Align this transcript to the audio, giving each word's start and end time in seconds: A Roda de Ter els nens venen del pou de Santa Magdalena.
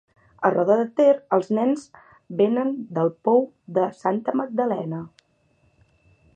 A 0.47 0.49
Roda 0.53 0.77
de 0.79 0.85
Ter 0.99 1.09
els 1.37 1.49
nens 1.57 1.83
venen 2.41 2.73
del 2.97 3.13
pou 3.29 3.47
de 3.79 3.87
Santa 4.01 4.37
Magdalena. 4.43 5.07